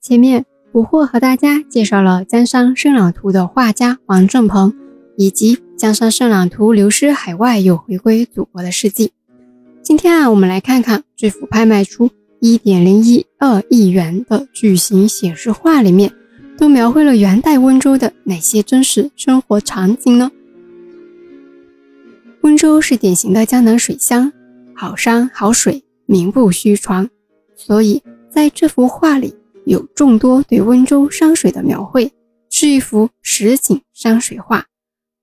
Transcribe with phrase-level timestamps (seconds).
[0.00, 4.72] 前面捕获和大家介绍了《江山圣朗图》的画家王正鹏，
[5.16, 9.12] 以及《江山圣朗图》流失海外又回归祖国的事迹。
[9.82, 16.12] 今天啊，我们来看看这幅拍卖出一点零一二亿元的巨型写实画里面，
[16.56, 20.30] 都描绘了元代温州的哪些真实生活场景呢？
[22.42, 24.32] 温州是典型的江南水乡，
[24.76, 27.10] 好山好水，名不虚传。
[27.56, 29.34] 所以在这幅画里
[29.68, 32.10] 有众多对温州山水的描绘，
[32.50, 34.64] 是一幅实景山水画。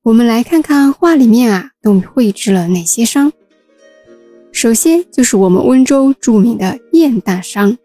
[0.04, 3.34] 我们来看看画里面啊，都绘制了哪些山。
[4.52, 7.78] 首先就是我们温州著名的雁荡山。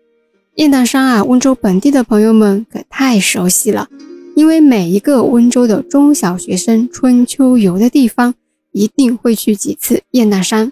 [0.55, 3.89] 雁荡山啊，温州本地的朋友们可太熟悉了，
[4.37, 8.35] 因为每一个温州的中小学生春秋游的地方。
[8.73, 10.71] 一定会去几次雁荡山。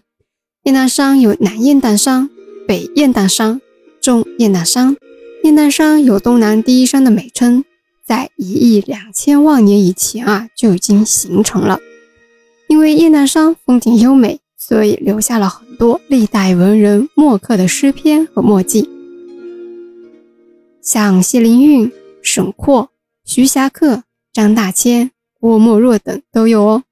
[0.63, 2.31] 雁荡山有南雁荡山、
[2.65, 3.61] 北雁荡山、
[4.01, 4.97] 中雁荡山。
[5.45, 7.65] 雁荡山有东南第一山的美称，
[8.05, 11.81] 在一亿两千万年以前啊就已经形成了。
[12.69, 18.91] 因为雁荡山风景优美，所以留下了很多历代文人墨客的诗篇和墨迹，
[20.83, 21.91] 像谢灵运、
[22.23, 22.91] 沈括、
[23.25, 24.03] 徐霞客、
[24.33, 26.83] 张大千、郭沫若等都有哦。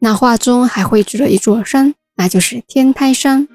[0.00, 3.46] 那画中还绘制了一座山，那就是天台山。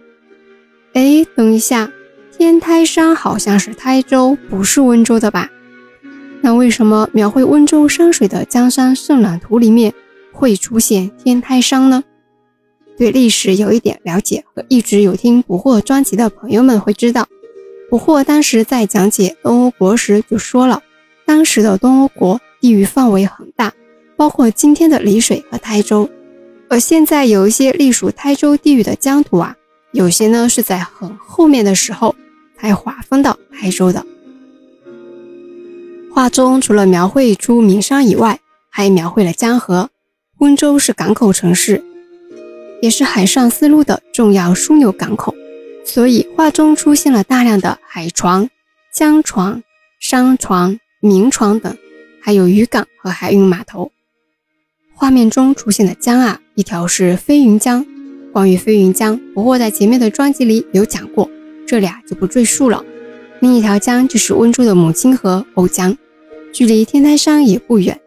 [0.94, 1.92] 哎，等一下，
[2.38, 5.50] 天台山好像是台州，不是温州的吧？
[6.42, 9.94] 那为什么描绘温州山水的《江山圣览图》里面
[10.34, 12.04] 会出现天台山呢？
[12.98, 17.26] 对历史有一点了解和一直有听捕获专辑的朋友们会知道，
[17.90, 20.84] 捕获当时在讲解东欧国时就说了，
[21.26, 23.72] 当时的东欧国地域范围很大，
[24.18, 26.10] 包括今天的丽水和台州。
[26.68, 29.56] 而现在有一些隶属台州地域的疆土啊，
[29.94, 32.14] 有些呢是在很后面的时候
[32.60, 34.06] 才划分到台州的。
[36.14, 38.40] 画中除了描绘出名山以外，
[38.70, 39.90] 还描绘了江河。
[40.40, 41.84] 温州是港口城市，
[42.82, 45.34] 也是海上丝路的重要枢纽港口，
[45.86, 48.50] 所以画中出现了大量的海船、
[48.94, 49.64] 江船、
[50.00, 51.78] 商船、民船等，
[52.22, 53.92] 还有渔港和海运码头。
[54.94, 57.86] 画面中出现的江啊，一条是飞云江。
[58.34, 61.30] 关于飞云江，不过在前面的专辑里有讲过，
[61.66, 62.84] 这俩就不赘述了。
[63.40, 65.98] 另一条江就是温州的母亲河瓯江，
[66.52, 68.00] 距离天台山也不远。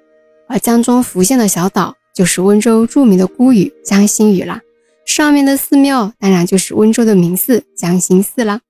[0.47, 4.61] 而江中浮现的小岛就是温州著名的孤屿江心屿啦。
[5.05, 8.61] 上面的寺庙当然就是温州的名寺江心寺啦。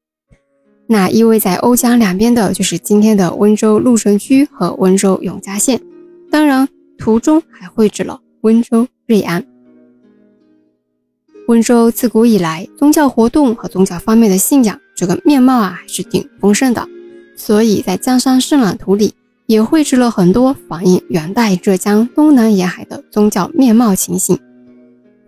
[0.87, 5.81] 那依偎在瓯江两边的就是今天的温州鹿城区和温州永嘉县。
[6.31, 6.69] 当然。
[7.00, 9.47] 图中还绘制了温州瑞安。
[11.49, 16.87] 温州自古以来，宗教活动和宗教方面的信仰这个面貌啊，还是挺丰盛的。
[17.39, 19.15] 所以在江山圣览图里，
[19.47, 24.39] 也绘制了很多反映元代浙江东南沿海的宗教面貌情形。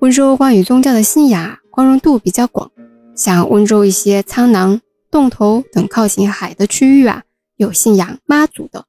[0.00, 2.70] 温州关于宗教的信仰宽容度比较广，
[3.16, 4.78] 像温州一些苍南、
[5.10, 7.22] 洞头等靠近海的区域啊，
[7.56, 8.84] 有信仰妈祖的。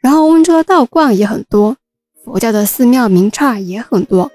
[0.00, 1.76] 然后温州的道观也很多。
[2.24, 4.30] 佛教的寺庙名刹也很多，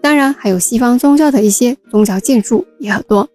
[0.00, 3.28] 当然还有西方宗教的一些宗教建筑也很多。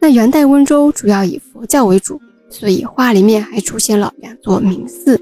[0.00, 5.20] 那元代温州主要以佛教为主，所以画里面还出现了两座名寺：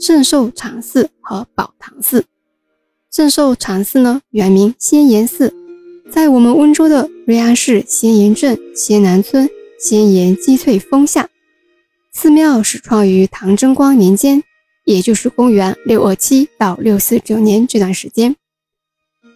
[0.00, 2.24] 圣寿禅寺和宝堂寺。
[3.10, 5.54] 圣寿禅寺呢，原名仙岩寺，
[6.10, 11.28] 在我们温州的瑞安市仙岩镇仙南村仙岩积翠峰下。
[12.12, 14.42] 寺庙始创于唐贞观年间。
[14.84, 18.36] 也就是公元六二七到六四九年这段时间，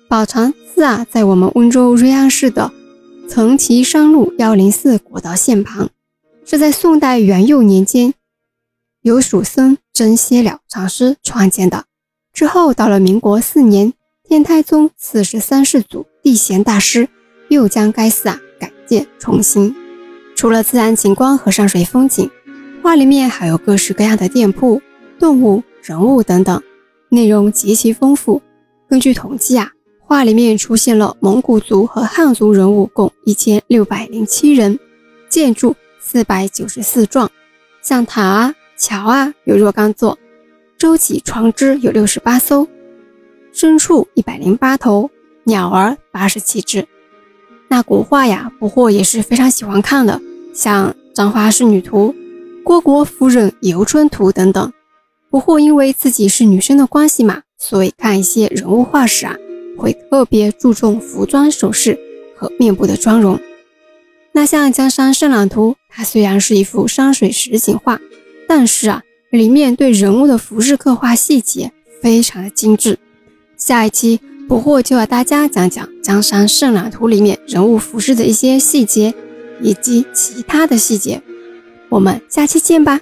[0.08, 2.72] 宝常寺啊，在我们温州瑞安市的
[3.28, 5.90] 层崎山路幺零四国道线旁，
[6.46, 8.14] 是在宋代元佑年间
[9.02, 11.84] 由蜀僧真歇了禅师创建的。
[12.32, 13.92] 之后到了民国四年，
[14.26, 17.06] 天台宗四十三世祖地贤大师
[17.50, 19.76] 又将该寺啊改建重新。
[20.34, 22.30] 除了自然景观和山水风景，
[22.82, 24.80] 画里面还有各式各样的店铺。
[25.18, 26.62] 动物、人物等等，
[27.10, 28.40] 内容极其丰富。
[28.88, 29.72] 根据统计啊，
[30.08, 34.78] 画里面出现了蒙古族和汉族人物共一千六百零七人，
[35.28, 37.28] 建筑四百九十四幢，
[37.82, 40.18] 像塔啊、桥啊有若干座，
[40.78, 42.66] 舟楫船只有六十八艘，
[43.52, 45.10] 牲畜一百零八头，
[45.44, 46.88] 鸟儿八十七只。
[47.68, 50.18] 那古画呀，不惑也是非常喜欢看的，
[50.54, 52.14] 像《簪花仕女图》
[52.64, 54.72] 《虢国夫人游春图》等等。
[55.28, 59.36] 不过，因为自己是女生的关系嘛，所以看一些人物画时啊，
[59.78, 61.98] 会特别注重服装、首饰
[62.36, 63.40] 和面部的妆容。
[64.32, 67.98] 那像《江山圣览图》，它虽然是一幅山水实景画，
[68.46, 71.72] 但是啊，里面对人物的服饰刻画细节
[72.02, 72.98] 非常的精致。
[73.56, 79.14] 下一期不惑就要大家讲讲《江山圣览图》里面人物服饰的一些细节
[79.60, 81.22] 以及其他的细节。
[81.88, 83.00] 我们下期见吧。